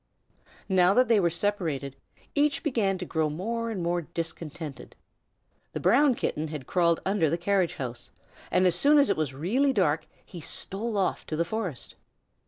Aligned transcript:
Now 0.67 0.95
that 0.95 1.09
they 1.09 1.19
were 1.19 1.29
separated, 1.29 1.95
each 2.33 2.63
began 2.63 2.97
to 2.97 3.05
grow 3.05 3.29
more 3.29 3.69
and 3.69 3.83
more 3.83 4.01
discontented. 4.01 4.95
The 5.73 5.79
Brown 5.79 6.15
Kitten 6.15 6.47
had 6.47 6.65
crawled 6.65 6.99
under 7.05 7.29
the 7.29 7.37
carriage 7.37 7.75
house, 7.75 8.09
and 8.49 8.65
as 8.65 8.73
soon 8.73 8.97
as 8.97 9.11
it 9.11 9.15
was 9.15 9.35
really 9.35 9.73
dark 9.73 10.07
he 10.25 10.41
stole 10.41 10.97
off 10.97 11.27
to 11.27 11.35
the 11.35 11.45
forest. 11.45 11.93